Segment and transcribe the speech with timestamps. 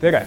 [0.00, 0.26] tere!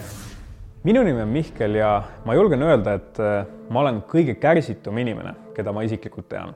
[0.83, 1.89] minu nimi on Mihkel ja
[2.25, 6.55] ma julgen öelda, et äh, ma olen kõige kärsitum inimene, keda ma isiklikult tean.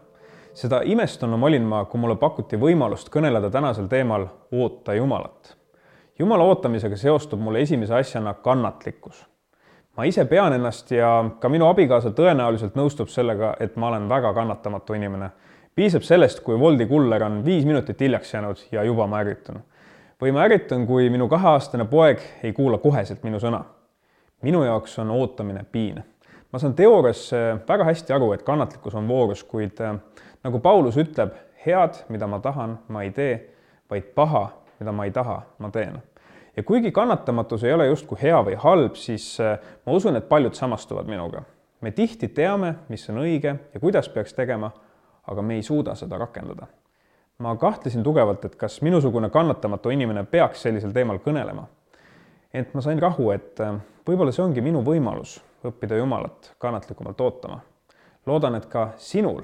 [0.54, 5.55] seda imestunum olin ma, kui mulle pakuti võimalust kõneleda tänasel teemal oota Jumalat.
[6.20, 9.26] Jumala ootamisega seostub mulle esimese asjana kannatlikkus.
[9.98, 14.34] ma ise pean ennast ja ka minu abikaasa tõenäoliselt nõustub sellega, et ma olen väga
[14.34, 15.30] kannatamatu inimene.
[15.76, 19.62] piisab sellest, kui Woldi kuller on viis minutit hiljaks jäänud ja juba ma ärritun
[20.23, 23.63] või ma ärritan, kui minu kaheaastane poeg ei kuula koheselt minu sõna.
[24.41, 26.03] minu jaoks on ootamine piin.
[26.52, 27.31] ma saan teoorias
[27.67, 29.95] väga hästi aru, et kannatlikkus on voorus, kuid äh,
[30.43, 31.34] nagu Paulus ütleb,
[31.65, 33.49] head, mida ma tahan, ma ei tee,
[33.89, 36.01] vaid paha, mida ma ei taha, ma teen.
[36.57, 40.53] ja kuigi kannatamatus ei ole justkui hea või halb, siis äh, ma usun, et paljud
[40.53, 41.43] samastuvad minuga.
[41.81, 44.71] me tihti teame, mis on õige ja kuidas peaks tegema,
[45.27, 46.67] aga me ei suuda seda rakendada
[47.37, 51.65] ma kahtlesin tugevalt, et kas minusugune kannatamatu inimene peaks sellisel teemal kõnelema.
[52.53, 53.75] ent ma sain rahu, et äh,
[54.07, 57.59] võib-olla see ongi minu võimalus õppida Jumalat kannatlikumalt ootama.
[58.25, 59.43] loodan, et ka sinul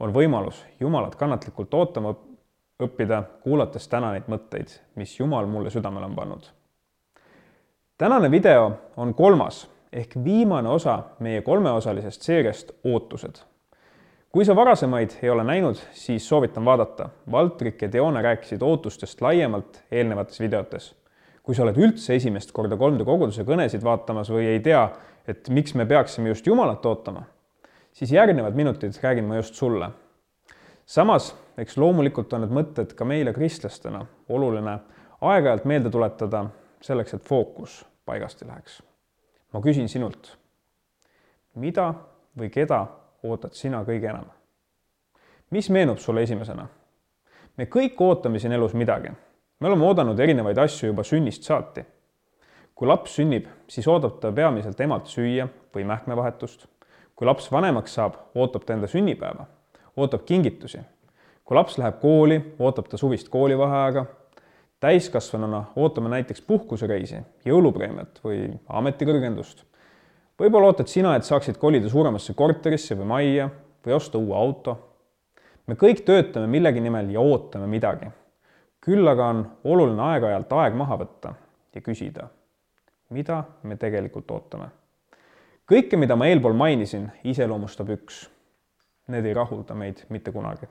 [0.00, 2.14] on võimalus Jumalat kannatlikult ootama
[2.80, 6.42] õppida, kuulates täna neid mõtteid, mis Jumal mulle südamele on pannud.
[7.98, 13.49] tänane video on kolmas ehk viimane osa meie kolmeosalisest seeriast Ootused
[14.32, 17.08] kui sa varasemaid ei ole näinud, siis soovitan vaadata.
[17.30, 20.94] Valtrik ja Dione rääkisid ootustest laiemalt eelnevates videotes.
[21.42, 24.84] kui sa oled üldse esimest korda 3D koguduse kõnesid vaatamas või ei tea,
[25.26, 27.24] et miks me peaksime just Jumalat ootama,
[27.92, 29.90] siis järgnevad minutid räägin ma just sulle.
[30.86, 34.78] samas, eks loomulikult on need mõtted ka meile kristlastena oluline
[35.20, 36.44] aeg-ajalt meelde tuletada
[36.80, 38.82] selleks, et fookus paigast ei läheks.
[39.52, 40.36] ma küsin sinult,
[41.54, 41.94] mida
[42.38, 42.86] või keda
[43.22, 44.28] ootad sina kõige enam?
[45.50, 46.66] mis meenub sulle esimesena?
[47.56, 49.10] me kõik ootame siin elus midagi.
[49.60, 51.84] me oleme oodanud erinevaid asju juba sünnist saati.
[52.74, 56.66] kui laps sünnib, siis ootab ta peamiselt emalt süüa või mähkmevahetust.
[57.16, 59.46] kui laps vanemaks saab, ootab ta enda sünnipäeva,
[59.96, 60.80] ootab kingitusi.
[61.44, 64.06] kui laps läheb kooli, ootab ta suvist koolivaheaega.
[64.80, 69.69] täiskasvanuna ootame näiteks puhkusereisi, jõulupreemiat või ametikõrgendust
[70.40, 73.50] võib-olla ootad sina, et saaksid kolida suuremasse korterisse või majja
[73.84, 74.76] või osta uue auto.
[75.66, 78.10] me kõik töötame millegi nimel ja ootame midagi.
[78.80, 81.34] küll aga on oluline aeg-ajalt aeg maha võtta
[81.74, 82.28] ja küsida,
[83.10, 84.70] mida me tegelikult ootame.
[85.68, 88.28] kõike, mida ma eelpool mainisin, iseloomustab üks.
[89.08, 90.66] Need ei rahulda meid mitte kunagi.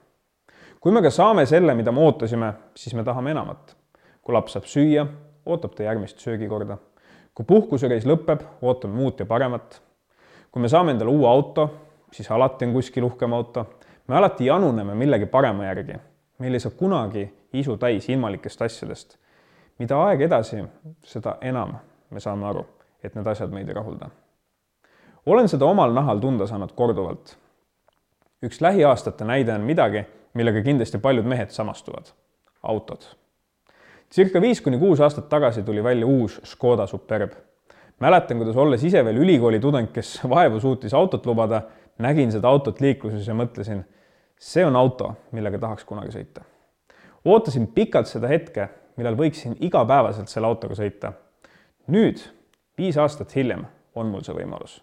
[0.80, 3.76] kui me ka saame selle, mida me ootasime, siis me tahame enamat.
[4.22, 5.08] kui laps saab süüa,
[5.46, 6.78] ootab ta järgmist söögikorda
[7.40, 9.82] kui puhkusereis lõpeb, ootame muud ja paremat.
[10.52, 11.70] kui me saame endale uue auto,
[12.12, 13.66] siis alati on kuskil uhkem auto.
[14.08, 15.94] me alati januneme millegi parema järgi.
[16.40, 19.18] meil ei saa kunagi isu täis ilmalikest asjadest.
[19.80, 20.64] mida aeg edasi,
[21.04, 21.78] seda enam
[22.10, 22.66] me saame aru,
[23.04, 24.10] et need asjad meid ei rahulda.
[25.26, 27.38] olen seda omal nahal tunda saanud korduvalt.
[28.44, 32.12] üks lähiaastate näide on midagi, millega kindlasti paljud mehed samastuvad.
[32.64, 33.19] autod
[34.14, 37.32] circa viis kuni kuus aastat tagasi tuli välja uus Škoda Superb.
[38.00, 41.62] mäletan, kuidas olles ise veel ülikooli tudeng, kes vaevu suutis autot lubada,
[41.98, 43.84] nägin seda autot liikluses ja mõtlesin,
[44.40, 46.42] see on auto, millega tahaks kunagi sõita.
[47.26, 51.14] ootasin pikalt seda hetke, millal võiksin igapäevaselt selle autoga sõita.
[51.88, 52.24] nüüd,
[52.78, 53.66] viis aastat hiljem,
[53.96, 54.82] on mul see võimalus.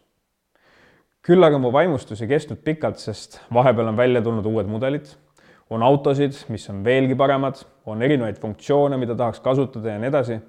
[1.23, 5.17] küll aga mu vaimustus ei kestnud pikalt, sest vahepeal on välja tulnud uued mudelid
[5.71, 10.41] on autosid, mis on veelgi paremad, on erinevaid funktsioone, mida tahaks kasutada ja nii edasi.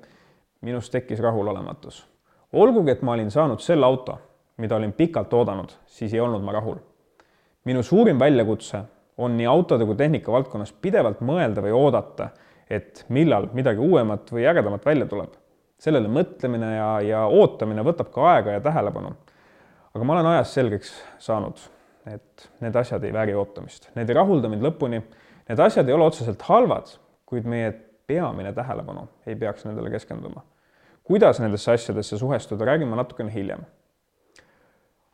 [0.62, 2.08] minus tekkis rahulolematus.
[2.54, 4.18] olgugi, et ma olin saanud selle auto,
[4.58, 6.78] mida olin pikalt oodanud, siis ei olnud ma rahul.
[7.66, 8.82] minu suurim väljakutse
[9.18, 12.30] on nii autode kui tehnika valdkonnas pidevalt mõelda või oodata,
[12.70, 15.34] et millal midagi uuemat või ägedamat välja tuleb.
[15.78, 19.16] sellele mõtlemine ja, ja ootamine võtab ka aega ja tähelepanu.
[19.94, 21.58] aga ma olen ajas selgeks saanud
[22.14, 25.02] et need asjad ei vääri ootamist, need ei rahulda mind lõpuni.
[25.48, 26.90] Need asjad ei ole otseselt halvad,
[27.28, 27.72] kuid meie
[28.08, 30.42] peamine tähelepanu ei peaks nendele keskenduma.
[31.04, 33.62] kuidas nendesse asjadesse suhestuda, räägin ma natukene hiljem.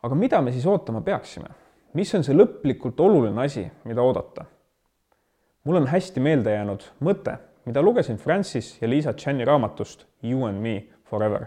[0.02, 1.48] aga mida me siis ootama peaksime?
[1.94, 4.44] mis on see lõplikult oluline asi, mida oodata?
[5.64, 10.60] mul on hästi meelde jäänud mõte, mida lugesin Francis ja Liisa Chani raamatust You and
[10.62, 11.46] me forever.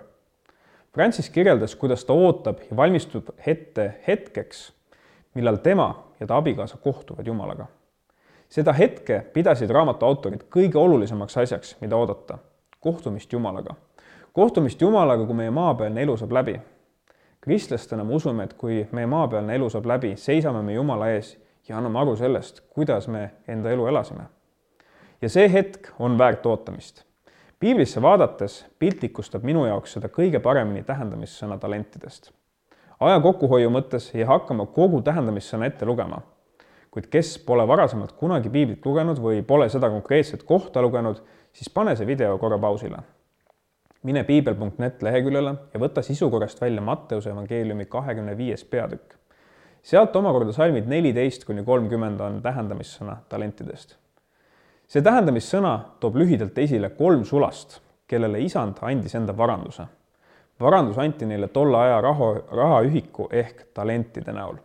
[0.94, 4.77] Francis kirjeldas, kuidas ta ootab ja valmistub ette hetkeks
[5.38, 7.66] millal tema ja ta abikaasa kohtuvad Jumalaga.
[8.50, 12.38] seda hetke pidasid raamatu autorid kõige olulisemaks asjaks, mida oodata,
[12.80, 13.76] kohtumist Jumalaga.
[14.34, 16.62] kohtumist Jumalaga, kui meie maapealne elu saab läbi.
[17.42, 21.38] kristlastena me usume, et kui meie maapealne elu saab läbi, seisame me Jumala ees
[21.70, 24.24] ja anname aru sellest, kuidas me enda elu elasime.
[25.22, 27.04] ja see hetk on väärt ootamist.
[27.60, 32.32] piiblisse vaadates piltlikustab minu jaoks seda kõige paremini tähendamissõna talentidest.
[33.00, 36.22] Aja kokkuhoiu mõttes ei hakka ma kogu tähendamissõna ette lugema,
[36.92, 41.22] kuid kes pole varasemalt kunagi piiblit lugenud või pole seda konkreetset kohta lugenud,
[41.54, 43.04] siis pane see video korra pausile.
[44.04, 49.16] mine piibel.net leheküljele ja võta sisukorrast välja Matteuse evangeeliumi kahekümne viies peatükk.
[49.84, 53.98] sealt omakorda salmid neliteist kuni kolmkümmend on tähendamissõna talentidest
[54.88, 59.84] see tähendamissõna toob lühidalt esile kolm sulast, kellele isand andis enda varanduse.
[60.60, 64.56] Varandus anti neile tolle aja raha, rahaühiku ehk talentide näol.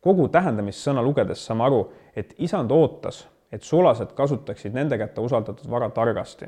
[0.00, 1.80] kogu tähendamissõna lugedes saame aru,
[2.16, 6.46] et isand ootas, et sulased kasutaksid nende kätte usaldatud vara targasti.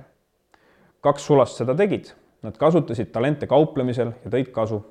[1.01, 2.13] kaks sulast seda tegid,
[2.43, 4.83] nad kasutasid talente kauplemisel ja tõid kasu.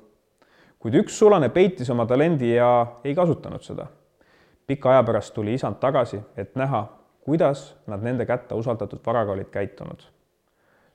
[0.78, 3.86] kuid üks sulane peitis oma talendi ja ei kasutanud seda.
[4.66, 6.86] pika aja pärast tuli isand tagasi, et näha,
[7.20, 10.02] kuidas nad nende kätte usaldatud varaga olid käitunud.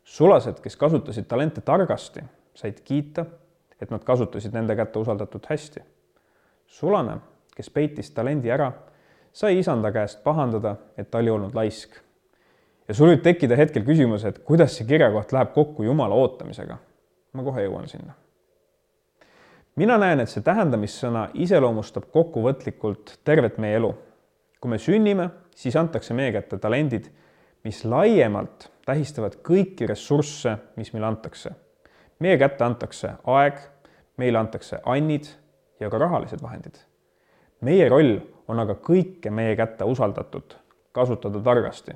[0.03, 2.21] sulased, kes kasutasid talente targasti,
[2.55, 3.25] said kiita,
[3.81, 5.83] et nad kasutasid nende kätte usaldatud hästi.
[6.67, 7.19] sulane,
[7.55, 8.71] kes peitis talendi ära,
[9.33, 11.95] sai isanda käest pahandada, et ta oli olnud laisk.
[12.87, 16.77] ja sul võib tekkida hetkel küsimus, et kuidas see kirjakoht läheb kokku Jumala ootamisega.
[17.33, 18.13] ma kohe jõuan sinna.
[19.75, 23.95] mina näen, et see tähendamissõna iseloomustab kokkuvõtlikult tervet meie elu.
[24.61, 27.09] kui me sünnime siis antakse meie kätte talendid,
[27.63, 31.55] mis laiemalt tähistavad kõiki ressursse, mis meile antakse.
[32.19, 33.57] Meie kätte antakse aeg,
[34.17, 35.27] meile antakse annid
[35.79, 36.77] ja ka rahalised vahendid.
[37.61, 40.55] meie roll on aga kõike meie kätte usaldatud
[40.91, 41.91] kasutada targasti.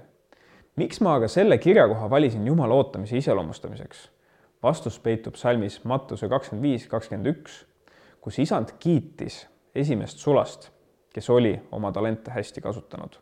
[0.75, 4.10] miks ma aga selle kirjakoha valisin Jumala ootamise iseloomustamiseks?
[4.63, 7.65] vastus peitub salmis Mattuse kakskümmend viis, kakskümmend üks,
[8.22, 10.72] kus isand kiitis esimest sulast,
[11.13, 13.19] kes oli oma talente hästi kasutanud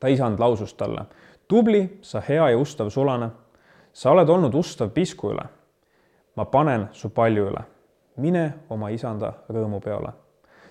[0.00, 1.04] ta isand lausus talle.
[1.48, 3.30] tubli, sa hea ja ustav sulane.
[3.92, 5.48] sa oled olnud ustav pisku üle.
[6.38, 7.64] Ma panen su palju üle.
[8.16, 10.12] mine oma isanda rõõmupeole.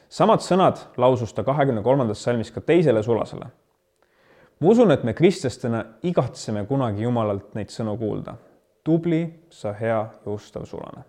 [0.09, 3.49] samad sõnad lausus ta kahekümne kolmandas salmis ka teisele sulasele.
[4.59, 8.37] ma usun, et me kristlastena igatseme kunagi Jumalalt neid sõnu kuulda.
[8.83, 11.03] tubli, sa hea ja ustav sulane.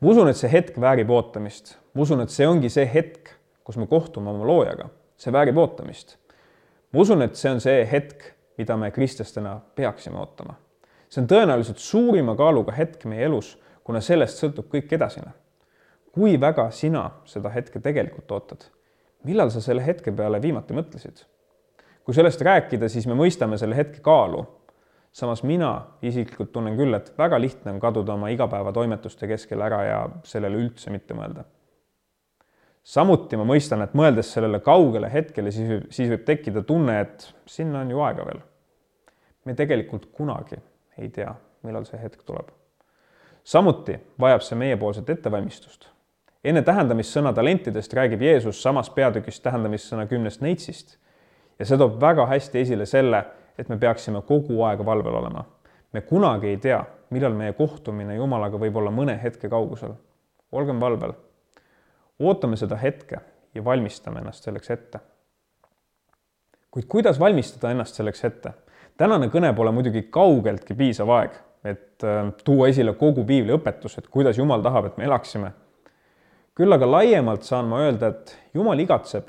[0.00, 1.76] ma usun, et see hetk väärib ootamist.
[1.94, 3.34] ma usun, et see ongi see hetk,
[3.64, 4.88] kus me kohtume oma loojaga.
[5.16, 6.16] see väärib ootamist
[6.92, 10.54] ma usun, et see on see hetk, mida me kristlastena peaksime ootama.
[11.10, 13.56] see on tõenäoliselt suurima kaaluga hetk meie elus,
[13.90, 15.32] kuna sellest sõltub kõik edasine.
[16.14, 18.68] kui väga sina seda hetke tegelikult ootad?
[19.26, 21.24] millal sa selle hetke peale viimati mõtlesid?
[22.04, 24.44] kui sellest rääkida, siis me mõistame selle hetke kaalu.
[25.12, 25.72] samas mina
[26.02, 30.94] isiklikult tunnen küll, et väga lihtne on kaduda oma igapäevatoimetuste keskel ära ja sellele üldse
[30.94, 31.44] mitte mõelda
[32.84, 37.26] samuti ma mõistan, et mõeldes sellele kaugele hetkele, siis võib, siis võib tekkida tunne, et
[37.46, 38.40] sinna on ju aega veel.
[39.44, 40.62] me tegelikult kunagi
[40.98, 41.34] ei tea,
[41.66, 42.54] millal see hetk tuleb.
[43.50, 45.88] Samuti vajab see meiepoolset ettevalmistust.
[46.44, 50.94] enne tähendamissõna talentidest räägib Jeesus samas peatükis tähendamissõna kümnest neitsist
[51.58, 53.24] ja see toob väga hästi esile selle,
[53.58, 55.44] et me peaksime kogu aeg valvel olema.
[55.92, 59.98] me kunagi ei tea, millal meie kohtumine Jumalaga võib olla mõne hetke kaugusel.
[60.52, 61.16] olgem valvel
[62.20, 63.18] ootame seda hetke
[63.54, 65.00] ja valmistame ennast selleks ette.
[66.70, 68.52] kuid kuidas valmistada ennast selleks ette?
[68.96, 74.08] tänane kõne pole muidugi kaugeltki piisav aeg, et äh, tuua esile kogu piibli õpetus, et
[74.08, 75.52] kuidas Jumal tahab, et me elaksime.
[76.54, 79.28] küll aga laiemalt saan ma öelda, et Jumal igatseb,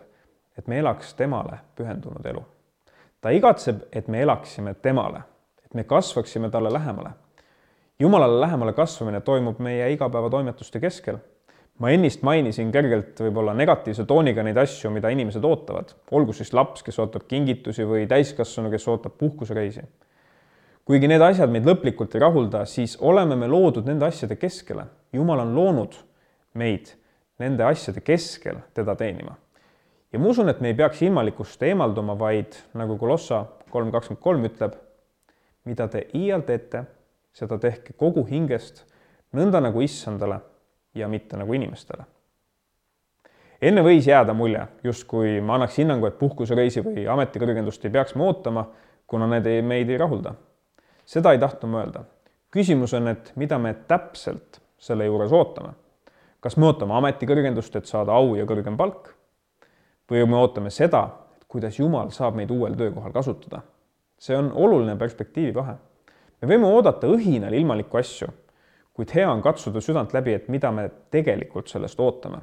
[0.57, 2.43] et me elaks temale pühendunud elu.
[3.21, 5.21] ta igatseb, et me elaksime temale,
[5.65, 7.11] et me kasvaksime talle lähemale.
[7.99, 11.19] Jumalale lähemale kasvamine toimub meie igapäevatoimetuste keskel
[11.81, 16.83] ma ennist mainisin kergelt võib-olla negatiivse tooniga neid asju, mida inimesed ootavad, olgu siis laps,
[16.85, 19.85] kes ootab kingitusi või täiskasvanu, kes ootab puhkusereisi.
[20.91, 24.89] Kuigi need asjad meid lõplikult ei rahulda, siis oleme me loodud nende asjade keskele.
[25.15, 25.95] jumal on loonud
[26.59, 26.91] meid
[27.39, 29.37] nende asjade keskel teda teenima.
[30.11, 34.43] ja ma usun, et me ei peaks ilmalikust eemalduma, vaid nagu Kolossa kolm kakskümmend kolm
[34.49, 34.75] ütleb,
[35.63, 36.83] mida te iial teete,
[37.31, 38.83] seda tehke kogu hingest,
[39.31, 40.41] nõnda nagu issandale
[40.93, 42.03] ja mitte nagu inimestele.
[43.61, 48.27] enne võis jääda mulje, justkui ma annaks hinnangu, et puhkusereisi või ametikõrgendust ei peaks me
[48.27, 48.67] ootama,
[49.07, 50.35] kuna need ei, meid ei rahulda.
[51.11, 52.03] Seda ei tahtnud ma öelda.
[52.51, 55.73] küsimus on, et mida me täpselt selle juures ootame.
[56.39, 59.13] kas me ootame ametikõrgendust, et saada au ja kõrgem palk?
[60.11, 61.07] või me ootame seda,
[61.47, 63.61] kuidas Jumal saab meid uuel töökohal kasutada?
[64.19, 65.75] see on oluline perspektiivivahe.
[66.41, 68.31] me võime oodata õhinal ilmalikku asju
[68.93, 72.41] kuid hea on katsuda südant läbi, et mida me tegelikult sellest ootame.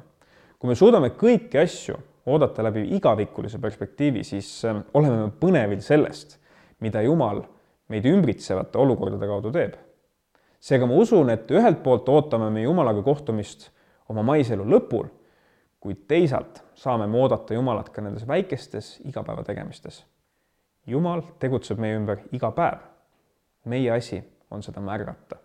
[0.59, 1.95] kui me suudame kõiki asju
[2.27, 6.35] oodata läbi igavikulise perspektiivi, siis ähm, oleme me põnevil sellest,
[6.83, 7.45] mida Jumal
[7.89, 9.73] meid ümbritsevate olukordade kaudu teeb.
[10.59, 13.69] seega ma usun, et ühelt poolt ootame me Jumalaga kohtumist
[14.09, 15.07] oma maiselu lõpul,
[15.79, 20.03] kuid teisalt saame me oodata Jumalat ka nendes väikestes igapäevategemistes.
[20.87, 22.79] Jumal tegutseb meie ümber iga päev.
[23.65, 25.35] meie asi on seda märgata.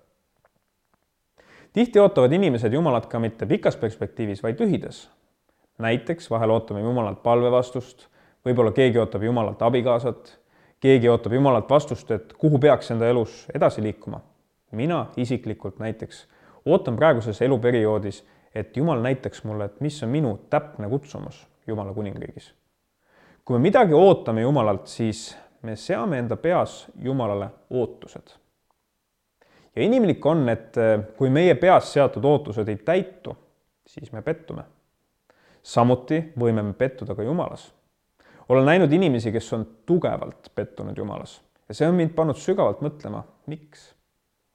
[1.73, 5.09] tihti ootavad inimesed Jumalat ka mitte pikas perspektiivis, vaid lühides.
[5.79, 8.09] näiteks vahel ootame Jumalalt palvevastust,
[8.45, 10.39] võib-olla keegi ootab Jumalalt abikaasat,
[10.85, 14.21] keegi ootab Jumalalt vastust, et kuhu peaks enda elus edasi liikuma.
[14.73, 16.27] mina isiklikult näiteks
[16.67, 18.25] ootan praeguses eluperioodis
[18.55, 22.55] et Jumal näitaks mulle, et mis on minu täpne kutsumus Jumala kuningriigis.
[23.45, 28.29] kui me midagi ootame Jumalalt, siis me seame enda peas Jumalale ootused.
[29.77, 33.37] ja inimlik on, et eh, kui meie peas seatud ootused ei täitu,
[33.87, 34.63] siis me pettume.
[35.63, 37.73] samuti võime me pettuda ka Jumalas.
[38.49, 43.23] Olen näinud inimesi, kes on tugevalt pettunud Jumalas ja see on mind pannud sügavalt mõtlema,
[43.47, 43.93] miks?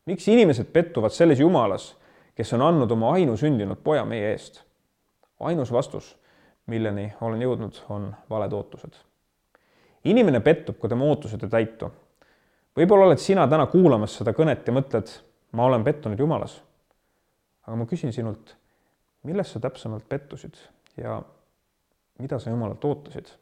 [0.05, 1.93] miks inimesed pettuvad selles Jumalas
[2.39, 4.61] kes on andnud oma ainusündinud poja meie eest.
[5.39, 6.13] ainus vastus,
[6.71, 8.93] milleni olen jõudnud, on valed ootused.
[10.07, 11.91] inimene pettub, kui tema ootused ei täitu.
[12.79, 15.11] võib-olla oled sina täna kuulamas seda kõnet ja mõtled,
[15.51, 16.61] ma olen pettunud Jumalas.
[17.67, 18.55] aga ma küsin sinult,
[19.23, 20.55] milles sa täpsemalt pettusid
[20.95, 21.21] ja
[22.19, 23.35] mida sa Jumalalt ootasid?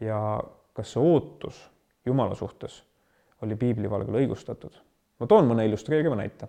[0.00, 0.40] Ja
[0.74, 1.66] kas see ootus
[2.06, 2.82] Jumala suhtes
[3.42, 4.72] oli piibli valgel õigustatud?
[5.20, 6.48] ma toon mõne illustreeriva näite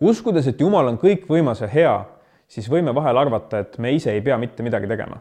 [0.00, 1.94] uskudes, et Jumal on kõikvõimas ja hea,
[2.50, 5.20] siis võime vahel arvata, et me ise ei pea mitte midagi tegema.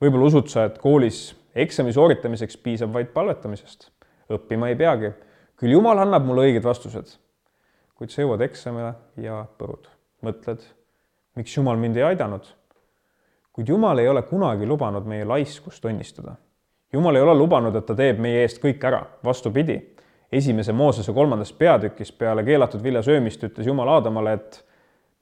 [0.00, 3.90] võib-olla usud sa, et koolis eksami sooritamiseks piisab vaid palvetamisest.
[4.30, 5.12] õppima ei peagi.
[5.56, 7.18] küll Jumal annab mulle õiged vastused.
[7.94, 9.88] kuid sa jõuad eksamile ja põrud.
[10.22, 10.60] mõtled,
[11.36, 12.57] miks Jumal mind ei aidanud?
[13.58, 16.36] Kuid Jumal ei ole kunagi lubanud meie laiskust õnnistada.
[16.92, 19.80] Jumal ei ole lubanud, et ta teeb meie eest kõik ära, vastupidi
[20.32, 24.64] esimese Moosese kolmandas peatükis peale keelatud vilja söömist ütles Jumal Aadamale, et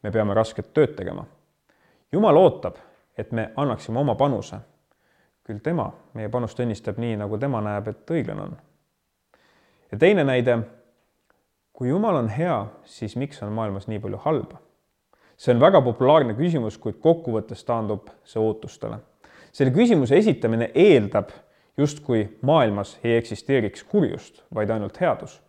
[0.03, 1.25] me peame rasket tööd tegema.
[2.13, 2.77] Jumal ootab,
[3.19, 4.61] et me annaksime oma panuse.
[5.47, 8.57] küll tema meie panust õnnistab nii, nagu tema näeb, et õiglane on.
[9.93, 10.59] ja teine näide.
[11.73, 14.66] kui Jumal on hea, siis miks on maailmas nii palju halba?
[15.37, 18.99] See on väga populaarne küsimus, kuid kokkuvõttes taandub see ootustele.
[19.53, 21.31] selle küsimuse esitamine eeldab
[21.77, 25.43] justkui maailmas ei eksisteeriks kurjust, vaid ainult headus.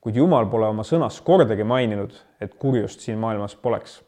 [0.00, 4.02] kuid Jumal pole oma sõnas kordagi maininud, et kurjust siin maailmas poleks.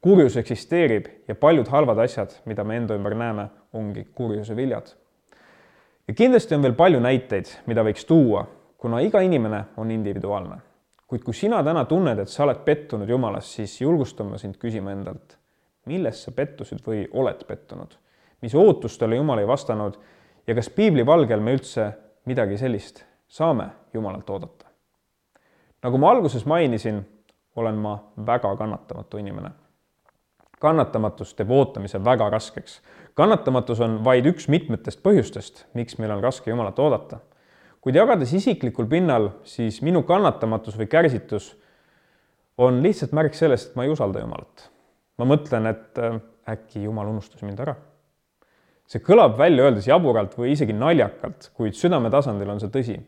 [0.00, 4.94] kurjus eksisteerib ja paljud halvad asjad, mida me enda ümber näeme, ongi kurjuse viljad.
[6.08, 8.46] ja kindlasti on veel palju näiteid, mida võiks tuua,
[8.78, 10.69] kuna iga inimene on individuaalne.
[11.10, 14.92] Kuid kui sina täna tunned, et sa oled pettunud Jumalas, siis julgustan ma sind küsima
[14.94, 15.34] endalt,
[15.90, 17.96] milles sa pettusid või oled pettunud,
[18.44, 19.98] mis ootustele Jumal ei vastanud
[20.46, 21.90] ja kas piibli valgel me üldse
[22.30, 24.70] midagi sellist saame Jumalalt oodata?
[25.82, 27.00] nagu ma alguses mainisin,
[27.56, 29.50] olen ma väga kannatamatu inimene.
[30.60, 32.82] kannatamatus teeb ootamise väga raskeks.
[33.14, 37.18] kannatamatus on vaid üks mitmetest põhjustest, miks meil on raske Jumalat oodata.
[37.80, 41.54] Kuid jagades isiklikul pinnal, siis minu kannatamatus või kärsitus
[42.60, 44.70] on lihtsalt märk sellest, et ma ei usalda Jumalat.
[45.18, 47.76] ma mõtlen, et äh, äkki Jumal unustas mind ära
[48.90, 52.98] see kõlab välja öeldes jaburalt või isegi naljakalt, kuid südametasandil on see tõsi.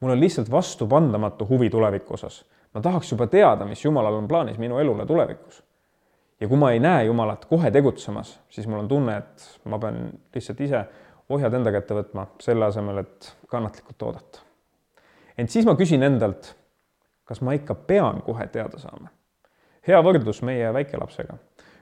[0.00, 2.44] mul on lihtsalt vastupandamatu huvi tuleviku osas.
[2.74, 5.62] ma tahaks juba teada, mis Jumalal on plaanis minu elule tulevikus.
[6.40, 10.12] ja kui ma ei näe Jumalat kohe tegutsemas, siis mul on tunne, et ma pean
[10.34, 10.84] lihtsalt ise
[11.32, 14.42] ohjad enda kätte võtma, selle asemel, et kannatlikult oodata.
[15.38, 16.54] ent siis ma küsin endalt,
[17.24, 19.08] kas ma ikka pean kohe teada saama?
[19.86, 21.38] hea võrdlus meie väikelapsega.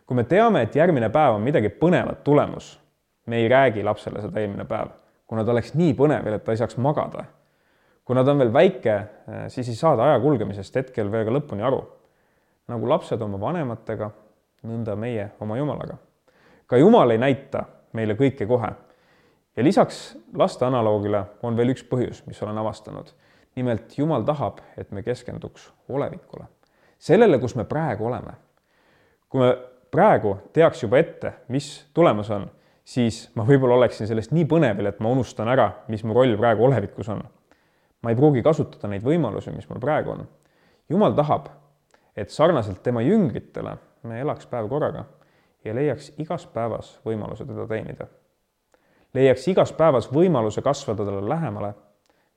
[0.07, 2.79] kui me teame, et järgmine päev on midagi põnevat tulemus
[3.31, 4.91] me ei räägi lapsele seda eelmine päev,
[5.27, 7.25] kuna ta oleks nii põnevil, et ta ei saaks magada.
[8.05, 8.95] kuna ta on veel väike,
[9.29, 11.81] eh, siis ei saa ta aja kulgemisest hetkel veel ka lõpuni aru.
[12.69, 14.11] nagu lapsed oma vanematega,
[14.67, 15.97] nõnda meie oma Jumalaga.
[16.67, 18.73] ka Jumal ei näita meile kõike kohe.
[19.61, 23.13] Ja lisaks laste analoogile on veel üks põhjus, mis olen avastanud.
[23.57, 26.47] nimelt Jumal tahab, et me keskenduks olevikule,
[26.99, 28.33] sellele, kus me praegu oleme.
[29.29, 29.51] kui me
[29.91, 32.49] praegu teaks juba ette, mis tulemas on
[32.91, 36.67] siis ma võib-olla oleksin sellest nii põnevil, et ma unustan ära, mis mu roll praegu
[36.67, 37.23] olevikus on.
[38.03, 40.29] ma ei pruugi kasutada neid võimalusi, mis mul praegu on.
[40.89, 41.51] jumal tahab,
[42.17, 45.05] et sarnaselt tema jüngritele me elaks päev korraga
[45.65, 48.09] ja leiaks igas päevas võimaluse teda teenida.
[49.15, 51.73] Leiaks igas päevas võimaluse kasvada talle lähemale,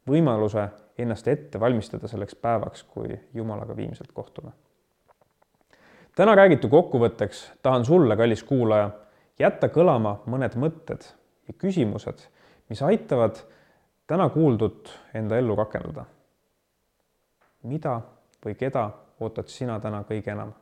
[0.09, 4.51] võimaluse ennast ette valmistada selleks päevaks, kui Jumalaga viimselt kohtume.
[6.15, 8.89] täna räägitu kokkuvõtteks tahan sulle, kallis kuulaja
[9.39, 11.05] jätta kõlama mõned mõtted
[11.47, 12.27] ja küsimused,
[12.69, 13.39] mis aitavad
[14.07, 16.05] täna kuuldut enda ellu rakendada.
[17.63, 18.01] mida
[18.45, 18.89] või keda
[19.19, 20.53] ootad sina täna kõige enam?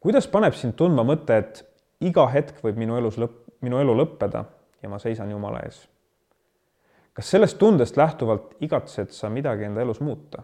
[0.00, 1.64] kuidas paneb sind tundma mõte, et
[2.00, 4.44] iga hetk võib minu elus lõpp, minu elu lõppeda
[4.82, 5.88] ja ma seisan Jumala ees?
[7.12, 10.42] kas sellest tundest lähtuvalt igatsed sa midagi enda elus muuta?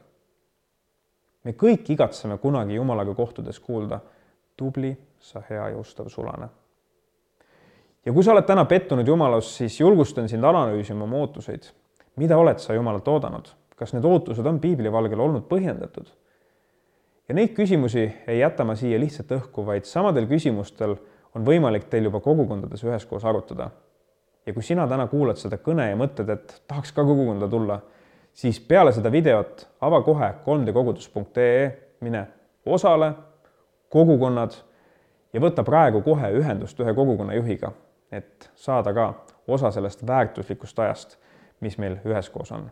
[1.44, 4.00] me kõik igatseme kunagi Jumalaga kohtudes kuulda,
[4.56, 6.48] tubli, sa hea ja ustav sulane.
[8.04, 11.70] ja kui sa oled täna pettunud Jumalas, siis julgustan sind analüüsima oma ootuseid.
[12.16, 13.52] mida oled sa Jumalalt oodanud?
[13.76, 16.08] kas need ootused on piibli valgel olnud põhjendatud?
[17.28, 20.96] ja neid küsimusi ei jäta ma siia lihtsalt õhku, vaid samadel küsimustel
[21.34, 23.70] on võimalik teil juba kogukondades üheskoos arutada.
[24.46, 27.80] Ja kui sina täna kuulad seda kõne ja mõtled, et tahaks ka kogukonda tulla
[28.36, 32.26] siis peale seda videot ava kohe 3dkogudus.ee, mine
[32.66, 33.12] osale,
[33.90, 34.58] kogukonnad
[35.32, 37.72] ja võta praegu kohe ühendust ühe kogukonna juhiga,
[38.12, 39.08] et saada ka
[39.48, 41.18] osa sellest väärtuslikust ajast,
[41.60, 42.70] mis meil üheskoos on.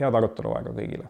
[0.00, 1.08] head arutelu aega kõigile